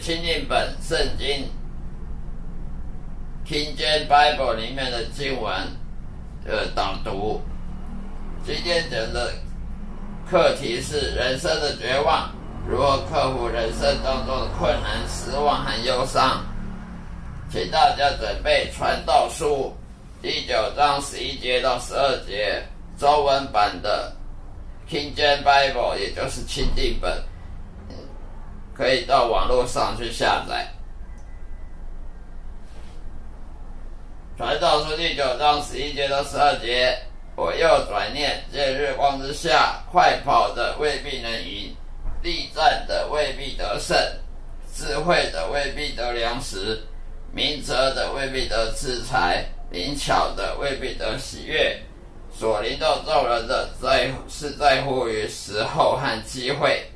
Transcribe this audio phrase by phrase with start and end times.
[0.00, 1.46] 亲近本圣经
[3.46, 5.52] King James Bible 里面的经文
[6.42, 7.42] 的导读。
[8.46, 9.30] 今天讲的
[10.28, 12.30] 课题是人生的绝望，
[12.66, 16.42] 如何克服人生当中的困难、失望和忧伤。
[17.50, 19.70] 请大家准备《传道书》
[20.22, 22.62] 第九章十一节到十二节
[22.98, 24.10] 中文版的
[24.88, 27.22] King James Bible，也就是钦定本，
[28.80, 30.66] 可以到网络上去下载。
[34.38, 36.98] 《传道书》第九章十一节到十二节，
[37.36, 41.76] 我又转念：见日光之下，快跑的未必能赢，
[42.22, 43.94] 力战的未必得胜，
[44.74, 46.82] 智慧的未必得粮食。
[47.34, 51.78] 明哲的未必得制裁，灵巧的未必得喜悦。
[52.32, 56.89] 所临到众人的在是在乎于时候和机会。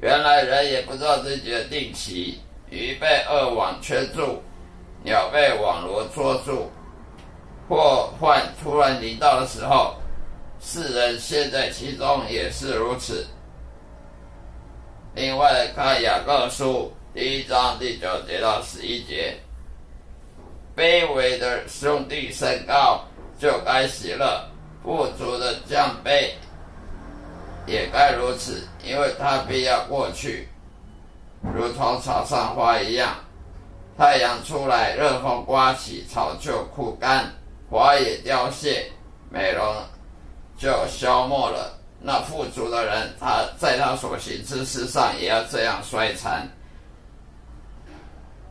[0.00, 4.40] 原来人也不知道自己的定期，鱼被恶网圈住，
[5.02, 6.70] 鸟被网罗捉住。
[7.68, 9.94] 祸患突然临到的时候，
[10.58, 13.26] 世人陷在其中也是如此。
[15.14, 16.92] 另外看雅各书。
[17.12, 19.36] 第一章第九节到十一节，
[20.76, 23.04] 卑微的兄弟身高
[23.36, 24.48] 就该喜乐，
[24.84, 26.30] 富足的降卑
[27.70, 30.48] 也该如此，因为他必要过去，
[31.54, 33.14] 如同草上花一样。
[33.96, 37.30] 太阳出来，热风刮起，草就枯干，
[37.70, 38.90] 花也凋谢，
[39.30, 39.62] 美容
[40.56, 41.78] 就消没了。
[42.00, 46.48] 那富足的人，他在他所行之事上也要这样衰残。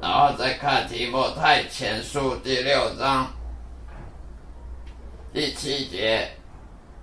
[0.00, 3.26] 然后再看提摩太前书第六章
[5.32, 6.30] 第七节，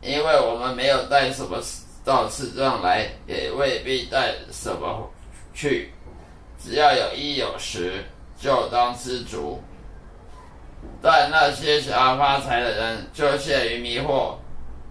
[0.00, 1.58] 因为我们没有带什么
[2.04, 5.10] 到世上来，也未必带什么
[5.52, 5.92] 去，
[6.58, 8.04] 只要有衣有食，
[8.38, 9.60] 就当知足。
[11.02, 14.34] 但那些想要发财的人，就陷于迷惑，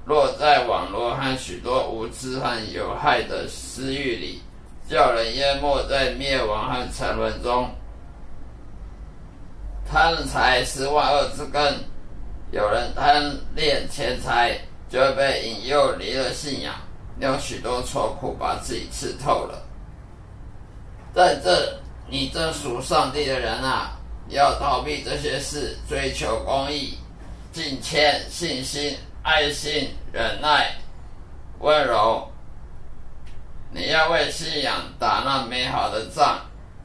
[0.05, 4.41] 落在网络和许多无知和有害的私欲里，
[4.87, 7.69] 叫人淹没在灭亡和沉沦中。
[9.91, 11.73] 贪财是万恶之根，
[12.51, 14.55] 有人贪恋钱财，
[14.87, 16.75] 就会被引诱离了信仰，
[17.19, 19.61] 有许多愁苦把自己吃透了。
[21.13, 23.97] 在这，你这属上帝的人啊，
[24.29, 26.97] 要逃避这些事，追求公义、
[27.51, 30.75] 敬谦、信心、爱心、忍耐、
[31.59, 32.27] 温柔。
[33.71, 36.39] 你要为信仰打那美好的仗。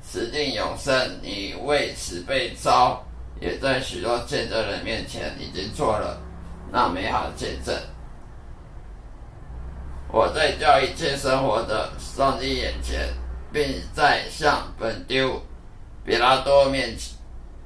[0.07, 3.03] 死定永生，你为此被招，
[3.41, 6.21] 也在许多见证人面前已经做了
[6.71, 7.75] 那美好的见证。
[10.15, 13.13] 我在教一切生活的上帝眼前，
[13.53, 15.43] 并在向本丢
[16.05, 16.97] 比拉多面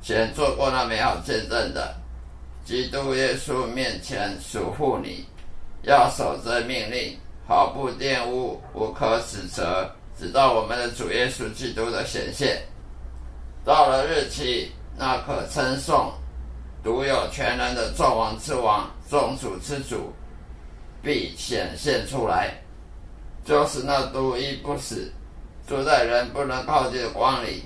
[0.00, 1.94] 前做过那美好见证的
[2.64, 5.26] 基督耶稣面前嘱咐你，
[5.82, 9.86] 要守着命令，毫不玷污，无可指责。
[10.18, 12.62] 直到我们的主耶稣基督的显现，
[13.62, 16.10] 到了日期，那可称颂、
[16.82, 20.10] 独有全能的众王之王、众主之主，
[21.08, 22.52] 必显现出来。
[23.42, 25.10] 就是那独一不死、
[25.66, 27.62] 住在人不能靠近的光里，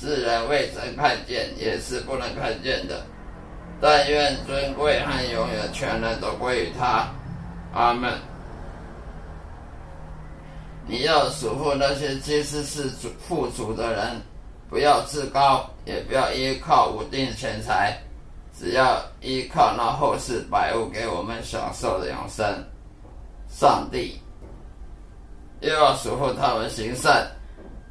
[0.00, 3.04] 世人未曾看见，也是不能看见的。
[3.82, 7.06] 但愿尊贵和永远全能都归于他。
[7.74, 8.10] 阿门。
[10.86, 14.22] 你要嘱咐那些其实是主富足的人，
[14.70, 17.98] 不要自高，也不要依靠无定钱财，
[18.58, 22.64] 只要依靠那后世百物给我们享受的永生。
[23.48, 24.20] 上帝
[25.60, 27.26] 又要嘱咐他们行善，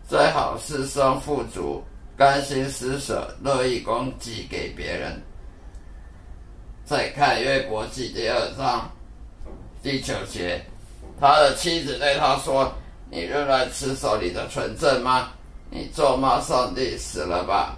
[0.07, 1.83] 最好是生富足，
[2.17, 5.21] 甘心施舍，乐意供给给别人。
[6.85, 8.89] 再看约伯记第二章
[9.81, 10.63] 第九节，
[11.19, 12.71] 他的妻子对他说。
[13.07, 15.29] 你仍然持守你的纯正吗？
[15.69, 17.77] 你咒骂上帝死了吧？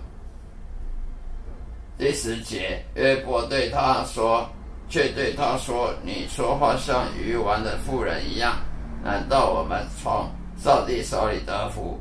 [1.97, 4.49] 第十节，约伯对他说，
[4.89, 8.57] 却对他说：“你说话像鱼丸的妇人一样。
[9.03, 11.99] 难道我们从上帝手里得福，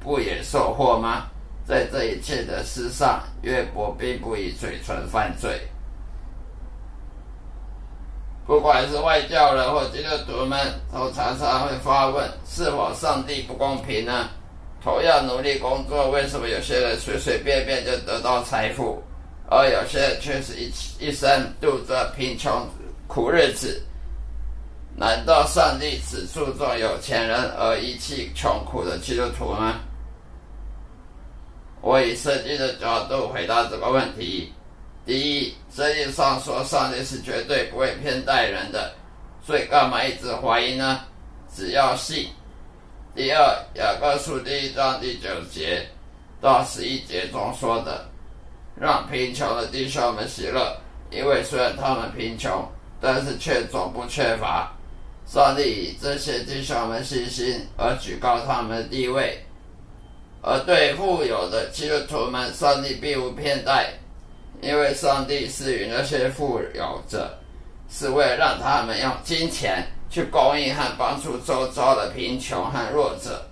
[0.00, 1.26] 不也受祸吗？”
[1.68, 5.60] 在这一切的事上，约伯并不以嘴唇犯罪。
[8.46, 10.58] 不管是外教人或基督徒们，
[10.90, 14.30] 都常常会发问：是否上帝不公平呢？
[14.82, 19.02] 同样努力工作，为什么有些人随随便便就得到财富，
[19.50, 22.68] 而有些却是一一生度着贫穷
[23.06, 23.82] 苦日子。
[24.96, 29.80] 难道上帝只注重有钱人而遗弃穷苦的基督徒吗？
[31.80, 34.52] 我以圣经的角度回答这个问题：
[35.06, 38.92] 第一，圣经上说上帝是绝对不会偏待人的，
[39.46, 41.00] 所以干嘛一直怀疑呢？
[41.54, 42.28] 只要信。
[43.14, 43.40] 第二，
[43.74, 45.88] 雅各书第一章第九节
[46.40, 48.04] 到十一节中说的，
[48.80, 50.76] 让贫穷的弟兄们喜乐，
[51.10, 52.66] 因为虽然他们贫穷，
[53.00, 54.72] 但是却总不缺乏。
[55.26, 59.38] 上帝以这些弟兄们信心而举高他们的地位，
[60.42, 63.92] 而对富有的基督徒们，上帝并无偏待，
[64.62, 67.36] 因为上帝赐予那些富有者，
[67.90, 73.44] 是为了让他们用金钱去供应和帮助周遭的贫穷和弱者。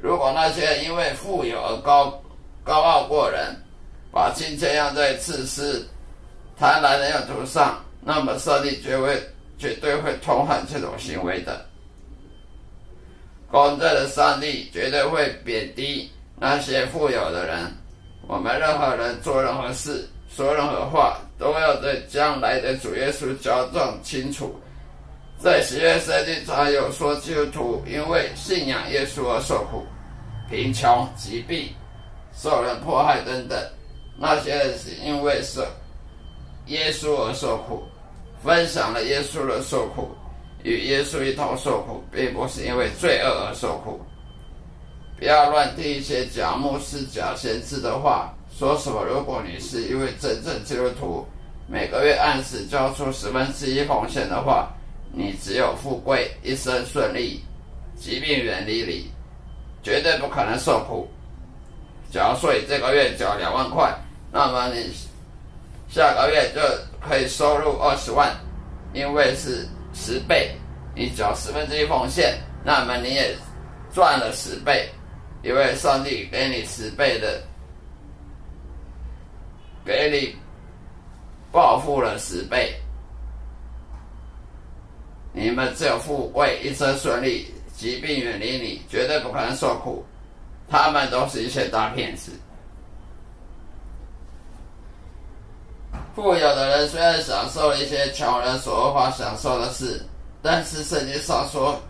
[0.00, 2.22] 如果那些因为富有而高
[2.62, 3.56] 高傲过人，
[4.12, 5.86] 把金钱用在自私、
[6.58, 9.20] 贪婪的用途上，那么上帝绝会。
[9.60, 11.66] 绝对会痛恨这种行为的。
[13.50, 16.08] 公正的上帝绝对会贬低
[16.38, 17.66] 那些富有的人。
[18.28, 24.54] 我们任何人做任何事、说任何话，都要对将来的主耶稣交账清楚。
[25.40, 29.84] 在喜悦圣经上有说，基督徒因为信仰耶稣而受苦、
[30.48, 31.68] 贫穷、疾病、
[32.32, 33.58] 受人迫害等等。
[34.18, 35.60] 那些人是因为是
[36.66, 37.82] 耶稣而受苦。
[38.40, 40.08] 分享了耶稣的受苦，
[40.62, 44.00] 与耶稣一同受苦，并不是因为罪恶而受苦。
[45.18, 51.26] 不要乱听一些假牧师、假先知的话，说什么如果你是一位真正基督徒，
[51.66, 54.70] 每个月按时交出十分之一奉献的话，
[55.12, 57.42] 你只有富贵、一生顺利、
[57.96, 59.10] 疾病远离你，
[59.82, 61.08] 绝对不可能受苦。
[62.12, 63.92] 假如说你这个月缴两万块，
[64.30, 64.92] 那么你
[65.88, 66.60] 下个月就。
[67.00, 68.36] 可以收入二十万，
[68.92, 70.52] 因为是十倍，
[70.96, 73.34] 你缴十分之一奉献，那么你也
[73.94, 74.90] 赚了十倍，
[75.42, 77.40] 因为上帝给你十倍的，
[79.86, 80.36] 给你
[81.52, 82.74] 报复了十倍。
[85.32, 90.04] 你们只有富贵，一生顺利，疾病远离你，绝对不可能受苦。
[90.68, 92.32] 他们都是一些大骗子。
[96.20, 100.04] 富有的人虽然享受了一些穷人所无法享受的事，
[100.42, 101.80] 但是圣经上说，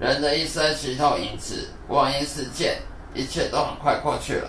[0.00, 2.78] 人的一生其头饮食，光阴似箭，
[3.12, 4.48] 一切都很快过去了。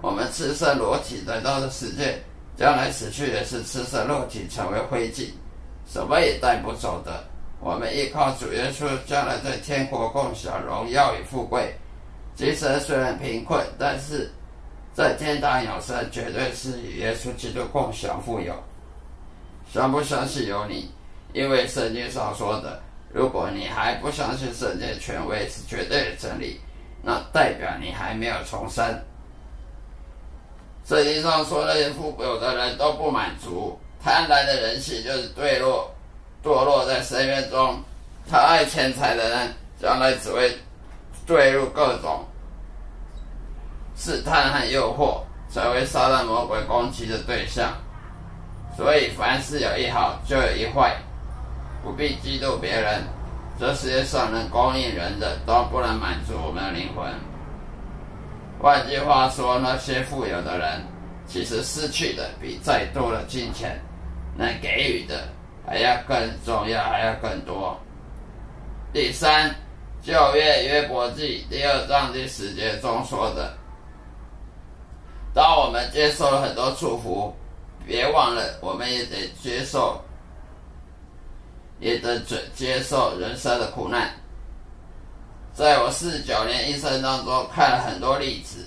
[0.00, 2.20] 我们赤身裸体来到的世界，
[2.56, 5.30] 将来死去也是赤身裸体成为灰烬，
[5.86, 7.22] 什么也带不走的。
[7.60, 11.72] 我们依靠主耶稣，将来在天国共享荣耀与富贵。
[12.34, 14.28] 今生虽然贫困，但是
[14.92, 18.52] 在天堂永生，绝对是与耶稣基督共享富有。
[19.72, 20.90] 相不相信由你，
[21.32, 22.78] 因为圣经上说的，
[23.10, 26.60] 如果你还不相信圣经权威是绝对的真理，
[27.02, 28.84] 那代表你还没有重生。
[30.84, 35.90] 圣经上说那些富有的人都不满足，贪婪的人性就是堕落，
[36.44, 37.80] 堕落在深渊中。
[38.28, 40.54] 他爱钱财的人，将来只会
[41.26, 42.22] 坠入各种
[43.96, 47.72] 试探和诱惑，成为撒旦魔鬼攻击的对象。
[48.74, 50.96] 所以，凡事有一好，就有一坏，
[51.82, 53.02] 不必嫉妒别人。
[53.60, 57.06] 这世界上能供应人的，都不能满足我们的灵魂。
[58.58, 60.82] 换句话说，那些富有的人，
[61.26, 63.78] 其实失去的比再多的金钱
[64.36, 65.28] 能给予的
[65.66, 67.78] 还要更重要，还要更多。
[68.92, 69.54] 第三，
[70.02, 73.52] 旧约约伯记第二章第十节中说的：
[75.34, 77.36] 当我们接受了很多祝福。
[77.86, 80.00] 别忘了，我们也得接受，
[81.80, 84.10] 也得准接受人生的苦难。
[85.52, 88.66] 在我四十九年一生当中，看了很多例子。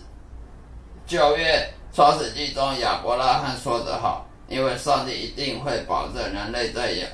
[1.08, 7.08] 旧约创世纪中，亚伯拉罕说得好：“因为上帝一定会保证人类在永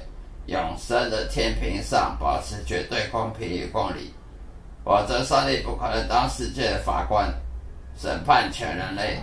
[0.48, 4.13] 永生的天平上保持绝对公平与公理，
[4.84, 7.31] 否则上帝不可能当世界的法官，
[7.98, 9.20] 审判全人类。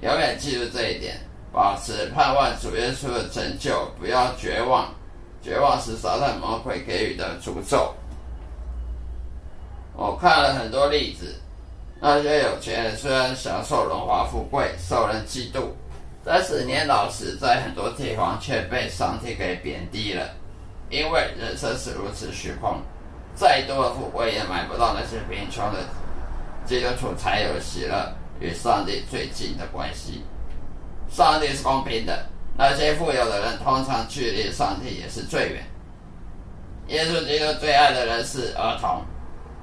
[0.00, 1.20] 永远记住这一点。”
[1.56, 4.92] 保持盼望主耶稣的拯救，不要绝望。
[5.42, 7.94] 绝望是撒旦魔鬼给予的诅咒。
[9.94, 11.34] 我看了很多例子，
[11.98, 15.68] 那些有钱人虽然享受荣华富贵，受人嫉妒，
[16.22, 20.28] 但是年老时在很多地方却被上帝给贬低了。
[20.90, 22.82] 因为人生是如此虚空，
[23.34, 25.78] 再多的富贵也买不到那些贫穷的。
[26.66, 30.22] 基督徒才有喜乐与上帝最近的关系。
[31.08, 35.62] 上帝是公平的，那些富有的人通常距离上帝也是最远。
[36.88, 39.02] 耶稣基督最爱的人是儿童，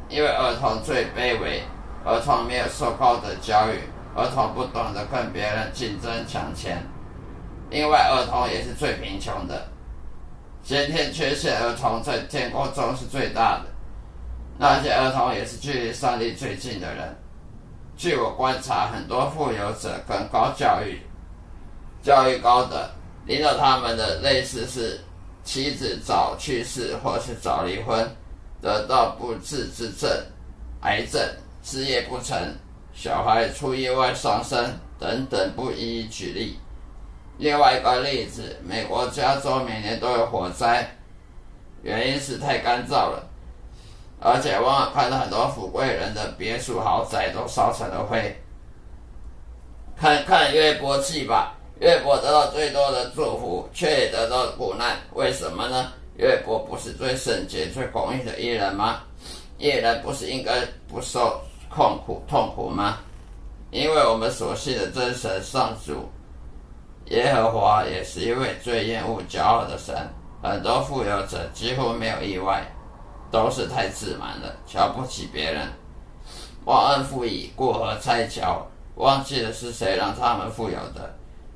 [0.10, 1.62] 因为儿童最卑微，
[2.04, 3.80] 儿童没有受高的教育，
[4.16, 6.84] 儿童不懂得跟别人竞争抢钱。
[7.70, 9.68] 另外，儿童也是最贫穷的，
[10.64, 13.66] 先天缺陷儿童在天国中是最大的。
[14.58, 17.16] 那些儿童也是距离上帝最近的人。
[17.96, 21.02] 据我观察，很多富有者跟高教育、
[22.04, 22.92] 教育高的，
[23.26, 25.00] 领导他们的类似是
[25.46, 28.06] 妻子早去世或是早离婚，
[28.62, 30.10] 得到不治之症、
[30.82, 31.22] 癌症、
[31.64, 32.38] 事业不成、
[32.94, 36.60] 小孩出意外丧生等等，不一一举例。
[37.38, 40.86] 另外一个例子，美国加州每年都有火灾，
[41.82, 43.30] 原因是太干燥了。
[44.20, 48.38] 而且往往看到很多富贵人的别墅豪宅都烧成了灰。
[49.98, 55.92] 看看约伯记吧，越伯得到最多的祝福，却也得到苦难，为什么呢？
[56.16, 59.02] 越伯不是最圣洁、最公义的艺人吗？
[59.58, 63.00] 艺人不是应该不受痛苦、痛苦吗？
[63.70, 66.10] 因为我们所信的真神上主
[67.08, 69.94] 耶和华也是一位最厌恶骄傲的神，
[70.42, 72.66] 很多富有者几乎没有意外。
[73.30, 75.68] 都是太自满了，瞧不起别人，
[76.66, 78.63] 忘恩负义，过河拆桥，
[78.96, 81.12] 忘记了是谁让他们富有的，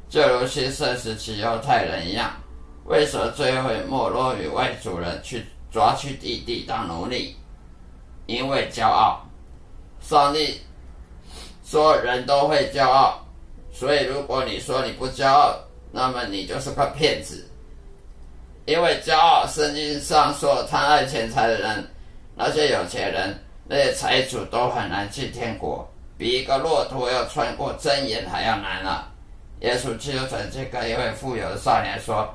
[0.09, 2.31] 就如新盛时期犹太人一样，
[2.85, 7.35] 为什么最后没落于外族人去抓去弟弟当奴隶？
[8.25, 9.21] 因为骄傲。
[9.99, 10.61] 上帝
[11.65, 13.19] 说人都会骄傲，
[13.71, 15.53] 所以如果你说你不骄傲，
[15.91, 17.45] 那么你就是个骗子。
[18.65, 21.89] 因为骄傲，圣经上说贪爱钱财的人，
[22.35, 29.11] 那些有钱人，那些财主都很难进天国，比一个骆驼要穿过针眼还要难啊！
[29.61, 32.27] 耶稣基督曾经跟一位富有的少年说：“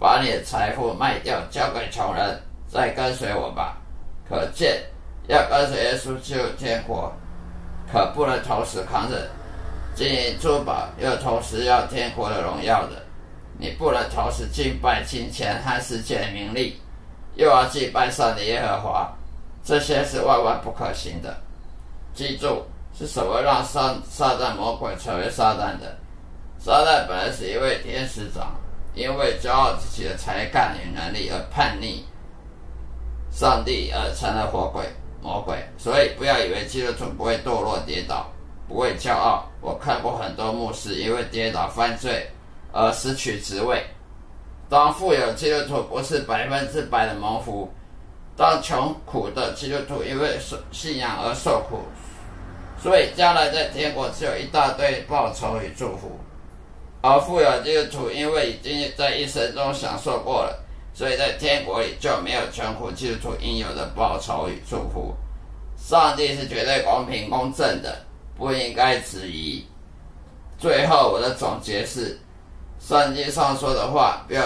[0.00, 3.76] 把你的财富卖掉，交给穷人，再跟随我吧。”
[4.28, 4.82] 可见，
[5.26, 7.12] 要跟随耶稣进入天国，
[7.92, 9.28] 可不能同时扛着
[9.94, 13.02] 金银珠宝，又同时要天国的荣耀的。
[13.58, 16.80] 你不能同时敬拜金钱和世界的名利，
[17.34, 19.12] 又要敬拜上帝耶和华，
[19.62, 21.36] 这些是万万不可行的。
[22.14, 22.64] 记住，
[22.96, 25.94] 是什么让撒撒旦魔鬼成为撒旦的？
[26.60, 28.54] 撒旦本来是一位天使长，
[28.94, 32.04] 因为骄傲自己的才干与能力而叛逆
[33.32, 34.84] 上帝，而成了活鬼
[35.20, 35.56] 魔鬼。
[35.76, 38.30] 所以不要以为基督徒不会堕落跌倒，
[38.68, 39.48] 不会骄傲。
[39.60, 42.30] 我看过很多牧师因为跌倒犯罪。
[42.72, 43.84] 而失去职位。
[44.68, 47.68] 当富有基督徒不是百分之百的蒙福，
[48.36, 50.38] 当穷苦的基督徒因为
[50.70, 51.80] 信仰而受苦，
[52.80, 56.16] 所以将来在天国只有一大堆报酬与祝福。
[57.02, 60.58] 而富有基督徒因为已经在一生中享受过了，
[60.92, 65.14] 所以在天国里就没有穷苦基督徒应有的报酬与祝福。
[65.76, 68.04] 上帝是绝对公平公正的，
[68.36, 69.64] 不应该质疑。
[70.58, 72.18] 最后，我的总结是。
[72.82, 74.42] 圣经上说的话，不要；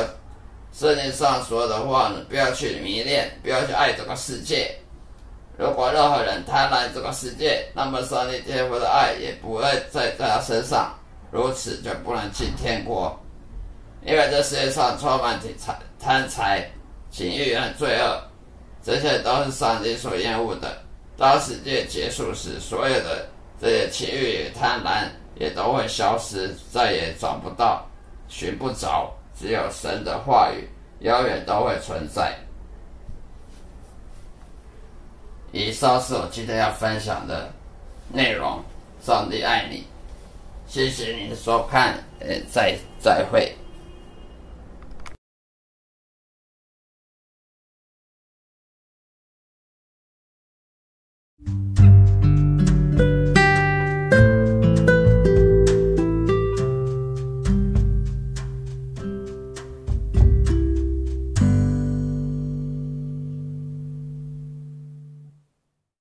[0.73, 4.75] 圣经上说的话呢，不要去迷恋，不要去爱这个世界。
[5.57, 10.93] 如果任何人贪婪这个世界，那么上帝天父的爱也不会在在他身上，
[11.35, 13.19] 如此就不能进天国。
[14.07, 16.65] 因为这世界上充满贪贪财、
[17.11, 18.23] 情欲和罪恶，
[18.85, 20.81] 这些都是上帝所厌恶的。
[21.17, 23.27] 当世界结束时，所有的
[23.61, 27.85] 这些情欲与贪婪也都会消失，再也找不到。
[28.29, 30.69] 寻不着，只有神的话语，
[31.01, 32.33] 永远都会存在。
[35.51, 37.51] 以上是我今天要分享的
[38.13, 38.63] 内容。
[39.03, 39.85] 上帝爱你，
[40.75, 43.55] 谢谢您的收看，呃，再再会。